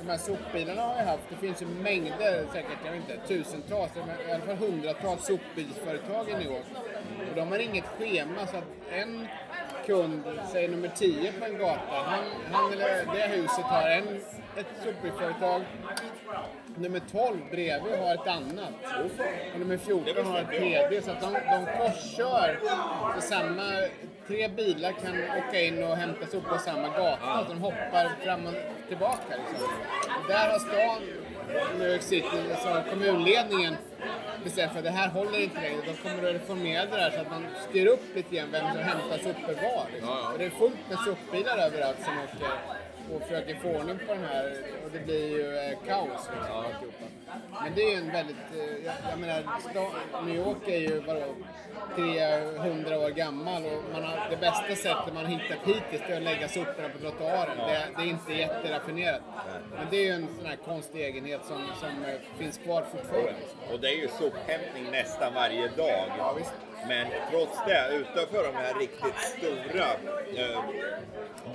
[0.00, 3.92] De här sopbilarna har jag haft, det finns ju mängder, säkert jag vet inte, tusentals,
[3.96, 6.66] i alla fall hundratals sopbilsföretag i New York.
[7.30, 9.28] Och de har inget schema så att en
[9.86, 14.20] kund, säg nummer 10 på en gata, han, han eller det huset har en,
[14.56, 15.62] ett sopbilsföretag.
[16.78, 18.72] Nummer 12 bredvid har ett annat.
[19.54, 21.02] Och nummer 14 har ett tredje.
[21.02, 22.60] Så att de, de korskör.
[23.14, 23.62] Så samma,
[24.26, 27.44] tre bilar kan åka in och hämtas upp på samma gata.
[27.46, 28.54] Så de hoppar fram och
[28.88, 29.34] tillbaka.
[29.50, 29.68] Liksom.
[30.28, 31.02] Där har stan,
[31.78, 33.76] New York City, alltså kommunledningen
[34.44, 35.80] bestämt för att det här håller inte längre.
[35.86, 38.82] De kommer att reformera det här så att man styr upp lite grann vem som
[38.82, 39.86] hämtar sopor var.
[39.92, 40.32] Liksom.
[40.32, 44.24] Och det är fullt med sopbilar överallt som åker och försöker få ordning på den
[44.24, 47.04] här och det blir ju eh, kaos liksom, alltihopa.
[47.62, 49.42] Men det är ju en väldigt, eh, jag, jag menar,
[50.26, 51.34] New York är ju vadå,
[51.94, 56.16] 300 år gammal och man har, det bästa sättet man har hittat hittills det är
[56.16, 57.58] att lägga soporna på trottoaren.
[57.58, 59.22] Det, det är inte jätteraffinerat.
[59.76, 63.34] Men det är ju en sån här konstig egenhet som, som eh, finns kvar fortfarande.
[63.72, 66.04] Och det är ju sophämtning nästan varje dag.
[66.18, 66.36] Ja.
[66.88, 69.86] Men trots det, utanför de här riktigt stora
[70.36, 70.60] eh,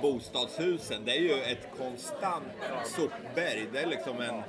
[0.02, 2.44] bostadshusen, det är ju ett konstant
[2.84, 3.66] sopberg.
[3.72, 4.42] Det är liksom en,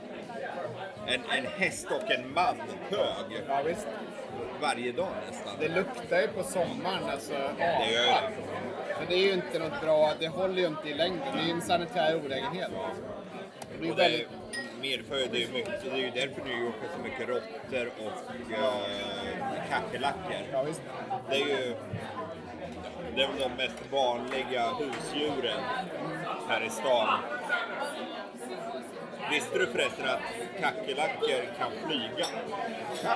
[1.07, 2.55] en, en häst och en man
[2.89, 3.87] hög Ja, visst.
[4.61, 5.53] varje dag nästan.
[5.59, 8.31] Det luktar ju på sommaren, alltså Det gör det.
[8.99, 11.21] Så det är ju inte något bra, det håller ju inte i längden.
[11.35, 12.71] Det är ju en sanitär olägenhet.
[13.71, 14.27] Det blir Och det väldigt...
[14.81, 18.51] medför ju, det mycket, det är ju därför New York har så mycket råttor och
[18.53, 20.41] eh, kackerlackor.
[20.51, 20.65] Ja.
[21.29, 21.75] Det är ju
[23.15, 25.62] det är väl de mest vanliga husdjuren
[26.48, 27.19] här i stan.
[29.32, 30.19] Visste du förresten att
[30.60, 32.28] kackerlackor kan flyga?
[33.04, 33.15] Ja.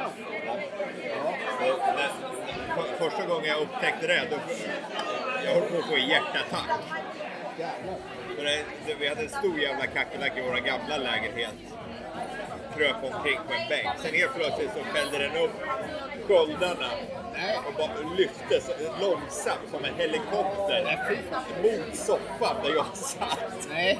[1.60, 2.10] Och när,
[2.76, 4.38] för, första gången jag upptäckte det, då,
[5.46, 6.70] jag höll på att få en hjärtattack.
[8.36, 11.56] För det, det, vi hade en stor jävla kackerlacka i vår gamla lägenhet.
[12.78, 13.88] Kröp omkring på en bänk.
[13.98, 15.52] Sen helt plötsligt så fällde den upp
[16.28, 16.90] sköldarna
[17.68, 18.62] och bara lyfte
[19.02, 21.00] långsamt som en helikopter
[21.63, 23.68] mot soffan där jag satt.
[23.70, 24.00] Nej.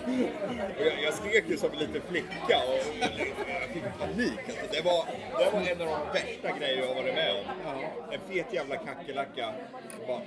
[0.80, 4.40] Och jag, jag skrek ju som en liten flicka och jag fick panik.
[4.48, 5.06] Alltså, det, var,
[5.38, 7.76] det var en av de värsta grejer jag varit med om.
[8.12, 9.54] En fet jävla kackerlacka
[10.08, 10.22] bara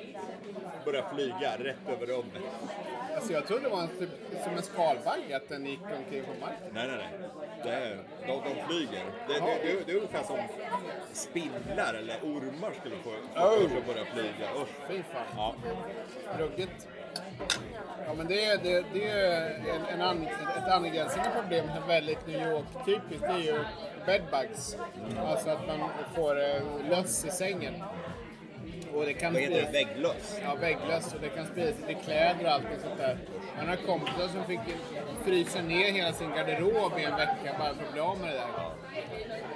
[0.84, 2.42] började flyga rätt över rummet.
[3.14, 4.10] Alltså jag trodde det var en, typ,
[4.44, 6.70] som en skalbagge, att den gick omkring på marken.
[6.72, 7.28] Nej, nej, nej.
[7.64, 9.04] Det de, de flyger.
[9.28, 10.38] Det, det, det, det är ungefär som
[11.12, 14.62] spindlar eller ormar skulle få för sig att börja flyga.
[14.62, 14.88] Usch.
[14.88, 15.26] Fy fan.
[15.36, 15.54] Ja.
[16.38, 16.88] Ruggigt.
[18.06, 20.26] Ja men det är, det, det är en, en an,
[20.56, 23.20] ett angränsande problem som är väldigt New York-typiskt.
[23.20, 23.58] Det är ju
[24.06, 24.76] bedbugs.
[25.26, 27.74] Alltså att man får eh, löss i sängen.
[28.94, 29.72] Och det kan vad heter det?
[29.72, 30.40] Vägglöss?
[30.42, 33.18] Ja, vägglöss och det kan spridas lite kläder och allt och sånt där.
[33.56, 34.60] Han har kompisar som fick
[35.24, 38.34] frysa ner hela sin garderob i en vecka bara för att bli av med det
[38.34, 38.70] där.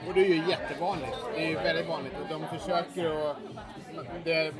[0.08, 1.18] Och det är ju jättevanligt.
[1.36, 2.12] Det är ju väldigt vanligt.
[2.22, 3.36] Och de försöker att...
[4.24, 4.52] Det,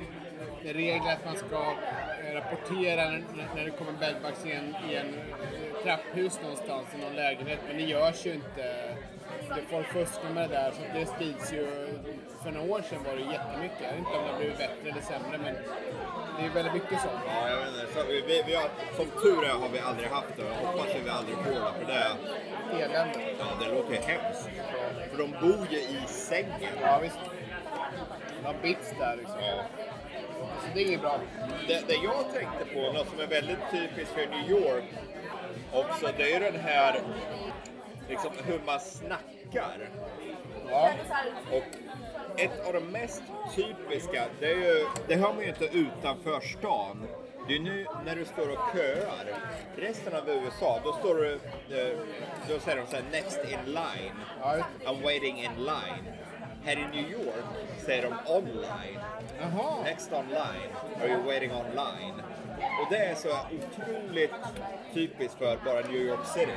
[0.73, 3.11] regler att man ska eh, rapportera
[3.55, 5.15] när, det kommer bedbugs i en, i en
[5.83, 7.59] trapphus någonstans i någon lägenhet.
[7.69, 8.97] Men det görs ju inte.
[9.48, 10.70] Det, folk fuskar med det där.
[10.70, 11.66] Så det sprids ju.
[12.42, 13.80] För några år sedan var det jättemycket.
[13.80, 15.54] Jag vet inte om det har blivit bättre eller sämre men
[16.37, 17.22] det är väldigt mycket sånt.
[17.26, 17.87] Ja, jag vet inte.
[17.94, 20.42] Så vi, vi, vi har, som tur är har vi aldrig haft det.
[20.42, 21.72] Jag hoppas att vi aldrig får det.
[21.78, 23.20] För det, Elände.
[23.38, 24.48] ja, det låter hemskt.
[25.11, 26.72] För de bor ju i sängen.
[26.83, 27.18] Ja visst.
[28.40, 29.38] Det har bits där liksom.
[29.40, 29.64] Ja.
[30.61, 31.20] Så det är inget bra.
[31.68, 34.85] Det, det jag tänkte på, något som är väldigt typiskt för New York
[35.72, 37.00] också, det är den här
[38.09, 39.88] liksom hur man snackar.
[40.71, 40.90] Ja.
[41.53, 41.64] Och
[42.40, 43.23] ett av de mest
[43.55, 47.07] typiska, det är ju, det hör man ju inte utanför stan.
[47.49, 49.27] Det är nu när du står och köar.
[49.77, 51.99] Resten av USA, då står du, eh,
[52.49, 54.14] då säger de så här next in line.
[54.85, 56.05] I'm waiting in line.
[56.64, 57.45] Här i New York
[57.79, 59.01] säger de online.
[59.40, 59.83] Jaha.
[59.85, 60.71] Next online.
[61.01, 62.23] Are you waiting online?
[62.81, 64.31] Och det är så otroligt
[64.94, 66.53] typiskt för bara New York City.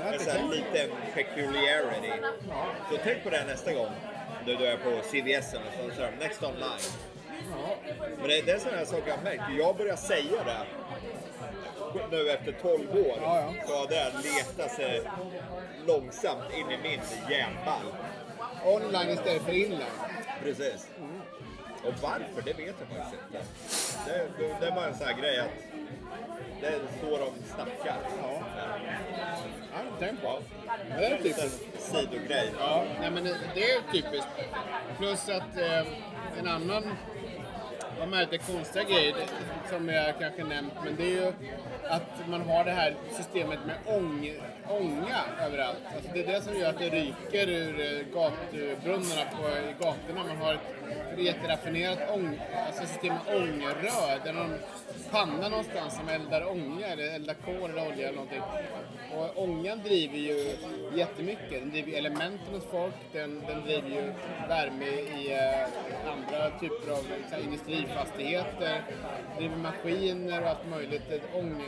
[0.00, 2.12] Ja, En sån här liten peculiarity.
[2.90, 3.90] Så tänk på det nästa gång
[4.46, 6.80] du, du är på CVS eller så, så next online.
[8.18, 9.42] Men det, det är sådana här saker jag märkt.
[9.58, 10.66] Jag börjar säga det
[12.10, 13.18] nu efter 12 år.
[13.22, 13.66] Ja, ja.
[13.66, 15.02] Så har det letat sig
[15.86, 17.86] långsamt in i min hjärnball.
[18.64, 19.82] Online istället för inline.
[20.42, 20.86] Precis.
[21.86, 23.44] Och varför, det vet jag faktiskt inte.
[24.06, 25.50] Det, det, det är bara en sån här grej att
[26.60, 27.96] det är så de snackar.
[28.22, 28.42] Ja.
[29.72, 30.26] Ja, tänk på.
[30.26, 30.40] Ja.
[30.90, 31.60] Ja, det är typiskt.
[31.78, 32.52] sidogrej.
[32.58, 34.28] Ja, nej, men det, det är typiskt.
[34.98, 35.86] Plus att eh,
[36.38, 36.84] en annan
[38.10, 41.32] man lite konstiga grejer det- som jag kanske nämnt, men det är ju
[41.88, 44.32] att man har det här systemet med ång,
[44.70, 45.78] ånga överallt.
[45.94, 50.24] Alltså det är det som gör att det ryker ur eh, gatubrunnarna på i gatorna.
[50.26, 54.24] Man har ett jätteraffinerat ång, alltså system med ångrör.
[54.24, 54.54] Där någon
[55.10, 58.42] panna någonstans som eldar ånga eller eldar kol eller olja eller någonting.
[59.16, 60.56] Och ångan driver ju
[60.94, 61.50] jättemycket.
[61.60, 64.12] Den driver elementen hos folk, den, den driver ju
[64.48, 68.84] värme i eh, andra typer av så här, industrifastigheter,
[69.38, 71.02] driver maskiner och allt möjligt.
[71.34, 71.62] Ång,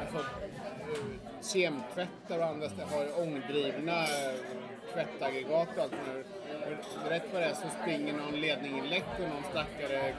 [0.00, 4.34] alltså, eh, kemtvättar och andra ställen har ångdrivna eh,
[4.92, 7.10] tvättaggregat och allt sånt där.
[7.10, 10.14] Rätt vad det är så springer någon ledning läck och någon stackare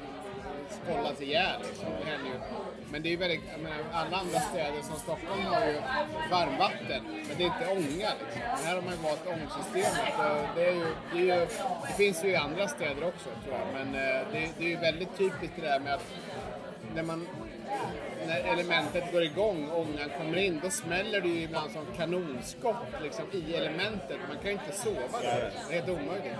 [0.85, 1.61] skållas ihjäl.
[1.67, 1.87] Liksom.
[1.99, 2.39] Det händer ju.
[2.91, 5.73] Men det är ju väldigt, jag menar, alla andra städer som Stockholm har ju
[6.31, 8.09] varmvatten, men det är inte ånga.
[8.19, 8.41] Liksom.
[8.55, 10.13] Men här har man ju valt ångsystemet.
[10.55, 11.47] Det, är ju, det, är ju,
[11.87, 14.77] det finns ju i andra städer också tror jag, men eh, det, det är ju
[14.77, 16.13] väldigt typiskt det där med att
[16.95, 17.27] när man
[18.27, 22.87] när elementet går igång och ångan kommer in, då smäller det ju ibland som kanonskott
[23.03, 24.17] liksom, i elementet.
[24.27, 25.51] Man kan ju inte sova där.
[25.69, 26.37] Det är helt omöjligt.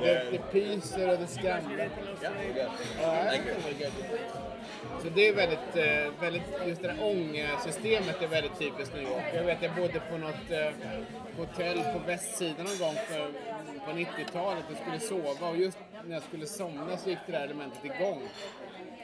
[0.00, 1.88] Det, det pyser och det skramlar.
[3.02, 3.32] Ja.
[5.02, 9.24] Så det är väldigt, eh, väldigt, just det där ångsystemet är väldigt typiskt New York.
[9.34, 10.70] Jag vet, jag bodde på något eh,
[11.36, 13.32] hotell på västsidan någon gång för,
[13.86, 17.44] på 90-talet och skulle sova och just när jag skulle somna så gick det där
[17.44, 18.22] elementet igång.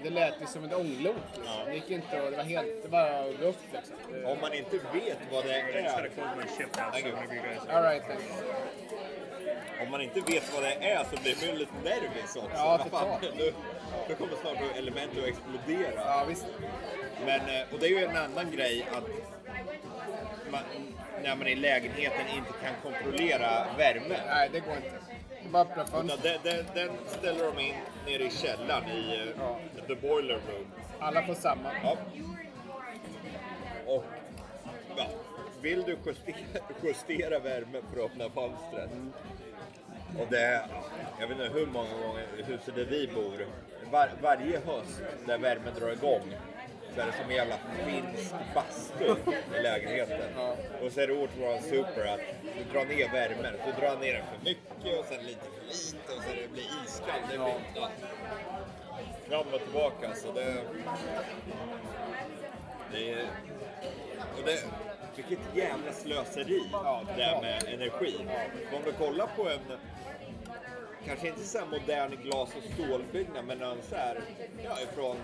[0.03, 1.17] Det lät ju som ett ånglok.
[1.35, 1.55] Liksom.
[1.67, 3.97] Det gick inte och det var helt, det var luft liksom.
[4.25, 5.93] Om man inte vet vad det är, guys
[7.69, 8.25] All right, thanks.
[9.83, 12.51] om man inte vet vad det är så blir man ju lite nervös också.
[12.55, 13.23] Ja, totalt.
[13.39, 13.53] nu,
[14.09, 15.93] nu kommer snart elementet att explodera.
[15.95, 16.47] Ja, visst.
[17.25, 19.05] Men, eh, och det är ju en annan grej att
[20.51, 20.61] man,
[21.23, 24.21] när man i lägenheten inte kan kontrollera värmen.
[24.27, 25.20] Nej, det går inte.
[25.49, 27.75] Utan den, den, den ställer de in
[28.07, 30.67] nere i källaren i eh, the boiler room.
[31.01, 31.73] Alla får samma.
[31.83, 31.97] Ja.
[33.87, 34.05] Och
[34.97, 35.07] ja,
[35.63, 38.91] vill du justera, justera värmen för att öppna fönstret.
[40.19, 40.67] Och det är,
[41.21, 43.47] jag vet inte hur många gånger huset där vi bor,
[43.91, 46.35] var, varje höst när värmen drar igång
[46.95, 49.05] så är det som en jävla finsk bastu
[49.59, 50.39] i lägenheten.
[50.83, 54.15] Och så är det åt våran super att du drar ner värmen, så drar ner
[54.15, 57.23] den för mycket och sen lite för lite och så det blir iskallt.
[57.31, 57.91] Det blir, ja.
[59.29, 60.65] Fram och tillbaka så det...
[62.93, 63.27] Det.
[64.37, 64.65] Och det,
[65.17, 66.63] vilket jävla slöseri
[67.17, 68.15] det är med energi.
[68.71, 69.79] För Om du kollar på en,
[71.07, 74.21] kanske inte så här modern glas och stålbyggnad, men en så här,
[74.65, 75.17] ja, ifrån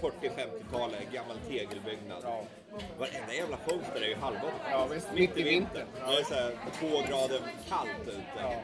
[0.00, 2.24] 40-50-talet, gammal tegelbyggnad.
[2.98, 4.60] Varenda jävla fönster är ju halvöppet.
[4.70, 5.08] Ja, visst.
[5.14, 5.86] Mitt i vintern.
[5.94, 8.58] Det är så här två grader kallt ute.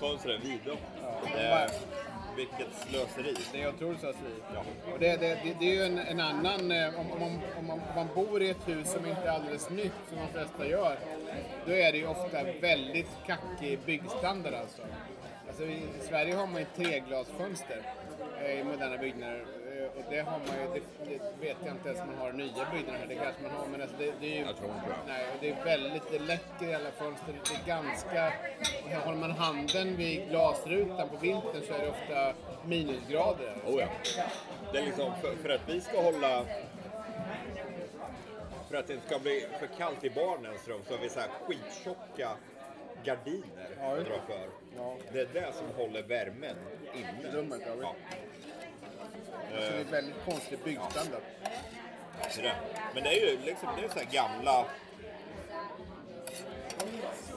[0.00, 1.08] Fönstren är vidöppna.
[1.34, 1.70] Det är-
[2.36, 3.34] vilket slöseri.
[3.52, 4.34] Det är otroligt slöseri.
[4.92, 7.66] Och det, det, det, det är ju en, en annan, eh, om, om, man, om,
[7.66, 10.66] man, om man bor i ett hus som inte är alldeles nytt, som de flesta
[10.66, 10.98] gör,
[11.66, 14.82] då är det ju ofta väldigt kackig byggstandard alltså.
[15.48, 17.82] alltså I Sverige har man ju treglasfönster
[18.44, 19.44] eh, i moderna byggnader.
[19.96, 22.32] Och det har man ju, det, det vet jag inte ens om man har i
[22.32, 24.44] nya byggnader, det kanske man har, men alltså det, det är ju...
[24.46, 24.94] Jag tror inte.
[25.06, 27.34] Nej, och det är väldigt, det läcker i alla fönster.
[27.44, 28.32] Det är ganska...
[29.04, 33.54] Håller man handen vid glasrutan på vintern så är det ofta minusgrader.
[33.66, 33.88] Oh ja.
[34.72, 36.44] Det är liksom för, för att vi ska hålla...
[38.68, 41.20] För att det inte ska bli för kallt i barnens rum så har vi så
[41.20, 42.30] här skittjocka
[43.04, 44.20] gardiner Ja, att dra det.
[44.26, 44.48] för.
[44.76, 44.96] Ja.
[45.12, 46.56] Det är det som håller värmen
[46.94, 47.32] inne.
[47.32, 47.94] Rummet, ja,
[49.54, 49.62] visst.
[49.62, 49.66] ja.
[49.66, 51.22] Så det är väldigt konstig byggstandard.
[52.36, 52.52] Det.
[52.94, 54.66] Men det är ju liksom, det är så här gamla...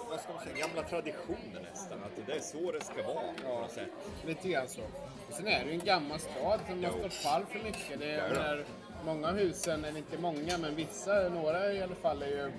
[0.09, 0.67] Vad ska man säga?
[0.67, 2.03] Gamla traditioner nästan.
[2.03, 3.89] Att det är så det ska vara på något sätt.
[4.25, 4.81] Lite grann så.
[5.27, 7.99] Och sen är det ju en gammal stad som har stått fall för mycket.
[7.99, 8.41] Det är, Ja, ja.
[8.41, 8.65] när
[9.05, 12.51] många av husen, eller inte många, men vissa, några i alla fall, är ju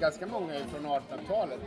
[0.00, 1.60] ganska många är från 1800-talet.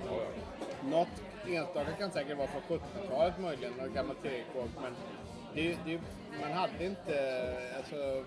[0.84, 1.08] Något
[1.48, 4.70] enstaka kan säkert vara från 1700-talet möjligen, några gamla tegelkåk.
[4.82, 4.96] Men
[5.56, 6.00] det, det,
[6.42, 8.24] man hade inte, alltså,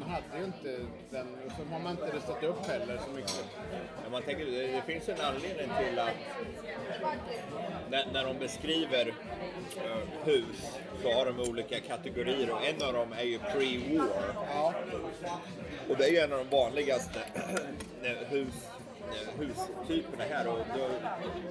[0.00, 0.78] man hade ju inte
[1.10, 3.44] den, och så har man inte rustat upp heller så mycket.
[4.04, 6.14] Ja, man tänker, det, det finns en anledning till att
[7.90, 13.12] när, när de beskriver eh, hus så har de olika kategorier och en av dem
[13.12, 14.08] är ju pre-war.
[14.54, 14.74] Ja,
[15.88, 17.18] Och det är ju en av de vanligaste
[18.28, 18.68] hus,
[19.38, 20.48] hustyperna här.
[20.48, 20.88] Och då,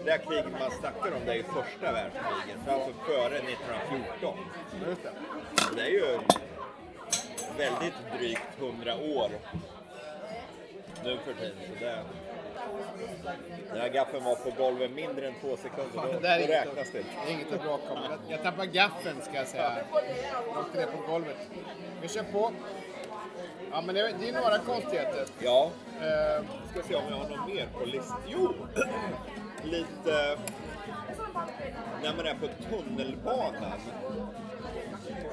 [0.06, 4.38] det här kriget man snackar om det är ju första världskriget, så alltså före 1914.
[4.88, 5.02] just
[5.76, 5.82] det.
[5.82, 6.20] Är ju
[7.58, 9.30] väldigt drygt 100 år
[11.04, 11.58] nu för tiden.
[11.70, 12.04] Så det,
[13.72, 16.14] den här gaffeln var på golvet mindre än två sekunder.
[16.14, 17.04] Då, Det då räknas det.
[17.26, 18.00] det är inget att bråka om.
[18.10, 19.78] Jag- Jag tappar gaffeln ska jag säga.
[20.54, 21.38] Jag åkte ner på golvet.
[22.02, 22.52] Vi kör på.
[23.72, 25.26] Ja, men det är, det är några konstigheter.
[25.40, 28.22] Ja, Eh, ska se om jag har något mer på listan.
[28.28, 28.54] Jo!
[29.64, 30.38] Lite...
[32.04, 33.80] När man är på tunnelbanan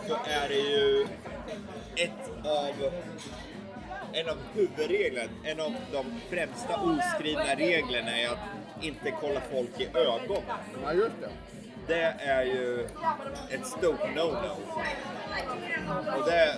[0.09, 1.07] så är det ju
[1.97, 2.93] ett av
[4.13, 8.39] en av huvudreglerna, en av de främsta oskrivna reglerna är att
[8.81, 10.43] inte kolla folk i ögonen.
[10.85, 11.31] ja, just det.
[11.93, 12.85] Det är ju
[13.51, 14.57] ett stort no-no.
[16.19, 16.55] Och det,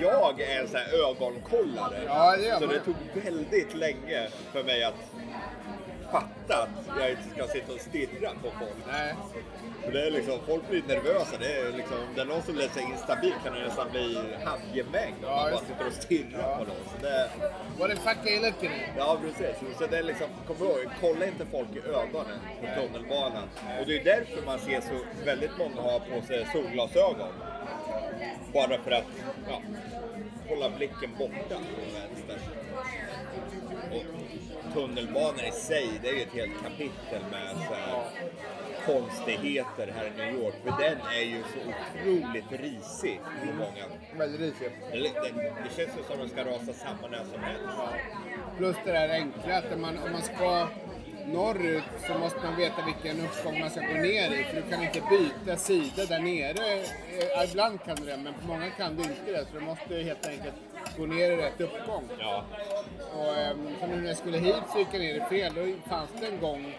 [0.00, 2.02] jag är en sån här ögonkollare.
[2.06, 4.94] Ja, det så det tog väldigt länge för mig att
[6.10, 8.86] fatta att jag inte ska sitta och stirra på folk.
[8.86, 9.14] Nej.
[9.84, 11.36] För det är liksom, folk blir nervösa.
[11.40, 14.18] Det är liksom, om det är någon som läser sig instabil kan det nästan bli
[14.44, 16.84] handgemäng om Ja, man bara sitter och stirrar på någon.
[16.92, 17.30] Så det,
[17.78, 18.96] What the fuck are you looking at?
[18.96, 19.78] Ja, precis.
[19.78, 23.46] Så det är liksom, kom ihåg, kolla inte folk i ögonen på tunnelbanan.
[23.80, 27.32] Och det är därför man ser så väldigt många har på sig solglasögon.
[28.52, 29.10] Bara för att
[29.48, 29.62] ja,
[30.48, 32.61] hålla blicken borta från vänster.
[33.92, 38.04] Och tunnelbanan i sig, det är ju ett helt kapitel med så här,
[38.86, 40.54] konstigheter här i New York.
[40.64, 43.84] För den är ju så otroligt risig på många.
[44.18, 44.72] Väldigt risigt.
[44.92, 47.64] Det, det, det känns ju som att den ska rasa samman när som helst.
[48.58, 50.68] Plus det där enkla att man, om man ska
[51.26, 54.44] norrut så måste man veta vilken uppgång man ska gå ner i.
[54.44, 56.72] För du kan inte byta sida där nere.
[57.18, 59.44] Eh, Ibland kan du det, men på många kan du inte det.
[59.46, 60.54] Så du måste helt enkelt
[60.98, 62.08] gå ner i rätt uppgång.
[62.18, 62.44] Ja,
[63.16, 65.52] Och, ehm, så nu när jag skulle hit så gick jag ner i fel.
[65.54, 66.74] Då fanns det en gång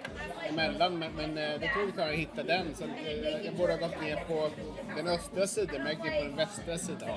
[0.50, 2.76] emellan, men, men eh, det tog ett tag att hitta den.
[2.76, 4.50] Så att, eh, jag borde ha gått ner på
[4.96, 7.10] den östra sidan, men jag gick ner på den västra sidan.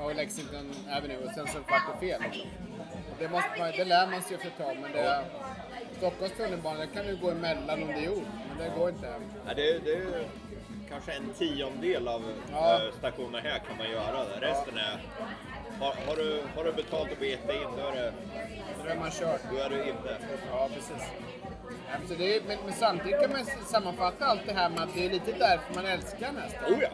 [0.00, 2.20] Av Lexington Avenue och sen så vart det fel.
[2.22, 2.50] Liksom.
[3.18, 5.24] Det, måste man, det lär man sig efter ett tag, men det,
[5.96, 9.14] Stockholms tunnelbana det kan ju gå emellan under jord, men det går inte.
[9.46, 10.24] Ja, det, är- det är
[10.90, 12.74] kanske en tiondel av Ja.
[12.74, 14.46] eh, stationerna här kan man göra det.
[14.46, 15.00] Resten är...
[15.80, 18.12] Har, har, du, har du betalt och beta in, då är, det,
[18.84, 19.40] då är man kört.
[19.50, 20.16] då är du inne.
[20.50, 21.02] Ja, precis.
[22.08, 25.06] Ja, det är, men, men samtidigt kan man sammanfatta allt det här med att det
[25.06, 26.74] är lite därför man älskar nästan.
[26.74, 26.88] Oh ja,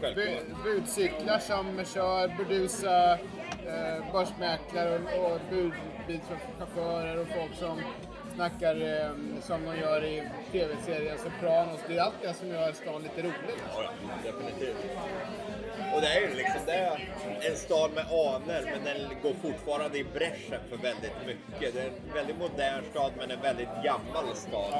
[0.00, 0.62] Bu- självklart.
[0.64, 7.80] budcyklar som kör burdusa eh, börsmäklare och, och budbilschaufförer och folk som
[8.34, 9.10] snackar eh,
[9.42, 11.80] som de gör i tv-serien Sopranos.
[11.88, 13.56] Det är allt det som gör stan lite rolig.
[13.76, 13.90] Ja,
[14.24, 14.76] definitivt.
[15.94, 19.98] Och det är ju liksom det är en stad med aner, men den går fortfarande
[19.98, 21.74] i bräschen för väldigt mycket.
[21.74, 24.72] Det är en väldigt modern stad, men en väldigt gammal stad.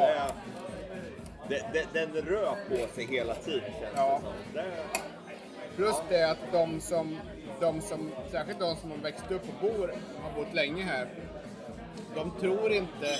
[1.48, 4.20] Det är, det, det, den rör på sig hela tiden, känns Ja.
[4.54, 5.00] det som.
[5.76, 7.18] Plus det att de som,
[7.60, 11.08] de som, särskilt de som har växt upp och bor, har bott länge här,
[12.14, 13.16] de tror inte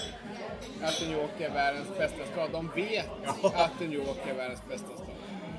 [0.83, 2.51] att New York är världens bästa stad.
[2.53, 3.11] De vet
[3.55, 5.04] att New York är världens bästa stad.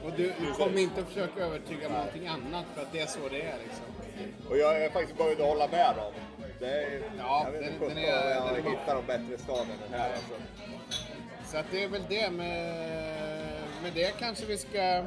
[0.06, 3.06] Och du, du kommer inte att försöka övertyga med någonting annat för att det är
[3.08, 3.86] så det är liksom.
[4.50, 6.14] Och jag är faktiskt börjat att hålla med dem.
[6.60, 9.38] Det är, Ja, jag vet den- inte den är- om jag den hittar någon bättre
[9.38, 10.34] stad än den här alltså.
[11.52, 12.74] Så att det är väl det med,
[13.84, 15.04] med det kanske vi ska...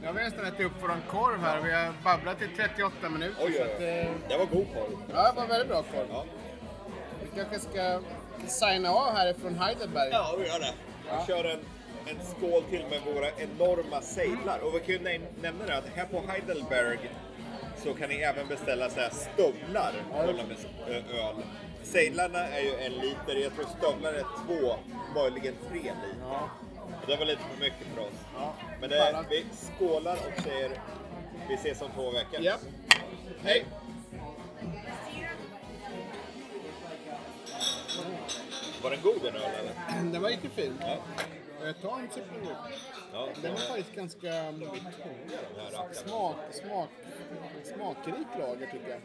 [0.00, 1.60] Nu har vi nästan ätit upp våran korv här.
[1.60, 3.44] Vi har babblat i 38 minuter.
[3.44, 4.98] Oj, så att, eh, Det var god korv.
[5.14, 6.06] ja, det var väldigt bra korv.
[6.10, 6.24] Ja.
[7.22, 8.00] Vi kanske ska
[8.46, 10.08] signa av härifrån Heidelberg.
[10.12, 10.72] Ja, vi gör det.
[11.20, 11.60] Vi kör en,
[12.10, 14.58] en skål till med våra enorma sejdlar.
[14.58, 17.10] Och vi kan ju nä- nämna det att här på Heidelberg
[17.84, 19.92] så kan ni även beställa så här stövlar
[20.26, 20.56] fulla med
[21.14, 21.34] öl.
[21.82, 24.76] Sejdlarna är ju en liter, jag tror stövlar är två,
[25.14, 26.14] möjligen tre liter.
[26.22, 26.50] Ja.
[27.06, 28.18] Det var lite för mycket för oss.
[28.34, 28.54] Ja.
[28.80, 29.44] Men det, vi
[29.78, 30.70] skålar och säger
[31.48, 32.40] vi ses om två veckor.
[32.40, 32.56] Ja.
[33.42, 33.64] Hej!
[38.82, 40.12] Var den god den ölen?
[40.12, 40.78] Den var riktigt fin.
[40.80, 40.96] Ja.
[41.64, 42.56] Jag tar en supergod.
[43.12, 43.28] ja.
[43.42, 44.68] Den var faktiskt ganska mm,
[45.92, 46.88] smak, smak,
[47.64, 49.00] smakrik lager tycker jag.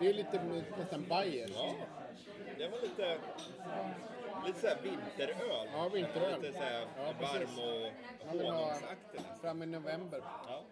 [0.00, 0.42] Det är lite
[0.78, 1.50] nästan Bayer.
[1.54, 1.72] Ja,
[2.58, 3.18] det var lite,
[4.46, 5.68] lite såhär vinteröl.
[5.72, 6.40] Ja, vinteröl.
[6.42, 9.20] Lite såhär Ja, varm och honungsaktig.
[9.40, 10.22] fram i november.
[10.48, 10.62] Ja,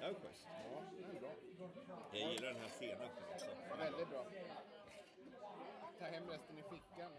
[0.00, 0.46] det var schysst.
[2.12, 3.46] Jag gillar den här senapen också.
[3.78, 4.24] Väldigt bra.
[5.98, 7.10] Ta hem resten i fickan.